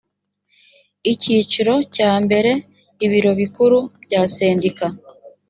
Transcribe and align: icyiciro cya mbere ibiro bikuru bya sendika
icyiciro 1.11 1.73
cya 1.95 2.11
mbere 2.23 2.51
ibiro 3.05 3.31
bikuru 3.41 3.77
bya 4.03 4.21
sendika 4.33 4.85